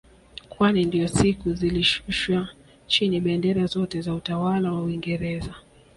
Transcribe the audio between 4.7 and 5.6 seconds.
wa waingereza